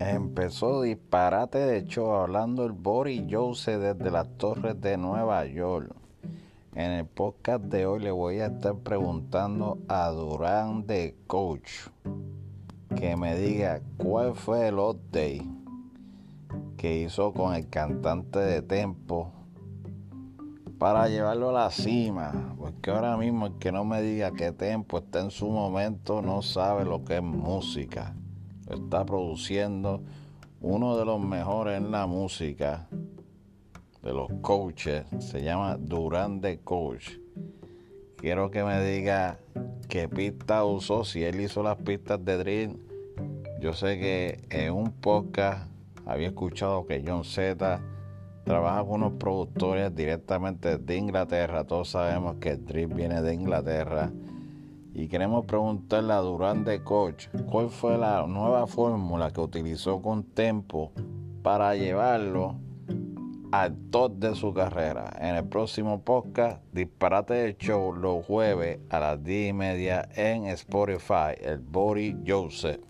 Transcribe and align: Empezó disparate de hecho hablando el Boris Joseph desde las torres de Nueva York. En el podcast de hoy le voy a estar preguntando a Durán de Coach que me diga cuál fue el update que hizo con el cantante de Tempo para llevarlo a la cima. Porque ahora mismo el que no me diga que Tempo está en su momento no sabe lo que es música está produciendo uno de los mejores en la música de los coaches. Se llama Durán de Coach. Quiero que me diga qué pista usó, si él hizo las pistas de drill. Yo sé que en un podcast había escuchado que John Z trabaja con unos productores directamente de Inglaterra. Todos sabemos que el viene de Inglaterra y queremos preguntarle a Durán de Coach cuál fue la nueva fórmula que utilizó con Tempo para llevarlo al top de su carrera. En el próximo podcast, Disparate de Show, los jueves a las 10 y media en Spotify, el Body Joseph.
Empezó 0.00 0.80
disparate 0.80 1.58
de 1.58 1.76
hecho 1.76 2.16
hablando 2.16 2.64
el 2.64 2.72
Boris 2.72 3.22
Joseph 3.30 3.82
desde 3.82 4.10
las 4.10 4.26
torres 4.38 4.80
de 4.80 4.96
Nueva 4.96 5.44
York. 5.44 5.94
En 6.74 6.92
el 6.92 7.04
podcast 7.04 7.64
de 7.64 7.84
hoy 7.84 8.00
le 8.00 8.10
voy 8.10 8.40
a 8.40 8.46
estar 8.46 8.76
preguntando 8.76 9.76
a 9.88 10.08
Durán 10.08 10.86
de 10.86 11.14
Coach 11.26 11.88
que 12.96 13.14
me 13.14 13.36
diga 13.36 13.82
cuál 13.98 14.34
fue 14.34 14.68
el 14.68 14.78
update 14.78 15.46
que 16.78 17.02
hizo 17.02 17.34
con 17.34 17.54
el 17.54 17.68
cantante 17.68 18.38
de 18.38 18.62
Tempo 18.62 19.30
para 20.78 21.08
llevarlo 21.08 21.50
a 21.50 21.64
la 21.64 21.70
cima. 21.70 22.54
Porque 22.58 22.90
ahora 22.90 23.18
mismo 23.18 23.48
el 23.48 23.58
que 23.58 23.70
no 23.70 23.84
me 23.84 24.00
diga 24.00 24.32
que 24.32 24.50
Tempo 24.52 24.96
está 24.96 25.20
en 25.20 25.30
su 25.30 25.50
momento 25.50 26.22
no 26.22 26.40
sabe 26.40 26.86
lo 26.86 27.04
que 27.04 27.16
es 27.16 27.22
música 27.22 28.14
está 28.74 29.04
produciendo 29.04 30.02
uno 30.60 30.96
de 30.96 31.04
los 31.04 31.20
mejores 31.20 31.78
en 31.78 31.90
la 31.90 32.06
música 32.06 32.88
de 34.02 34.12
los 34.12 34.30
coaches. 34.40 35.04
Se 35.18 35.42
llama 35.42 35.76
Durán 35.78 36.40
de 36.40 36.60
Coach. 36.60 37.10
Quiero 38.16 38.50
que 38.50 38.62
me 38.62 38.82
diga 38.84 39.38
qué 39.88 40.08
pista 40.08 40.64
usó, 40.64 41.04
si 41.04 41.24
él 41.24 41.40
hizo 41.40 41.62
las 41.62 41.76
pistas 41.76 42.24
de 42.24 42.36
drill. 42.36 42.78
Yo 43.60 43.72
sé 43.72 43.98
que 43.98 44.40
en 44.50 44.72
un 44.72 44.92
podcast 44.92 45.70
había 46.06 46.28
escuchado 46.28 46.86
que 46.86 47.02
John 47.06 47.24
Z 47.24 47.80
trabaja 48.44 48.80
con 48.80 49.02
unos 49.02 49.12
productores 49.14 49.94
directamente 49.94 50.78
de 50.78 50.96
Inglaterra. 50.96 51.64
Todos 51.64 51.90
sabemos 51.90 52.36
que 52.36 52.50
el 52.50 52.86
viene 52.88 53.22
de 53.22 53.34
Inglaterra 53.34 54.10
y 54.94 55.08
queremos 55.08 55.46
preguntarle 55.46 56.12
a 56.12 56.18
Durán 56.18 56.64
de 56.64 56.82
Coach 56.82 57.28
cuál 57.46 57.70
fue 57.70 57.96
la 57.96 58.26
nueva 58.26 58.66
fórmula 58.66 59.30
que 59.30 59.40
utilizó 59.40 60.02
con 60.02 60.24
Tempo 60.24 60.92
para 61.42 61.74
llevarlo 61.74 62.56
al 63.52 63.76
top 63.90 64.12
de 64.14 64.34
su 64.34 64.52
carrera. 64.52 65.12
En 65.20 65.36
el 65.36 65.44
próximo 65.44 66.02
podcast, 66.02 66.62
Disparate 66.72 67.34
de 67.34 67.56
Show, 67.56 67.92
los 67.94 68.24
jueves 68.24 68.78
a 68.90 69.00
las 69.00 69.22
10 69.24 69.50
y 69.50 69.52
media 69.52 70.08
en 70.14 70.46
Spotify, 70.46 71.34
el 71.40 71.58
Body 71.58 72.16
Joseph. 72.26 72.80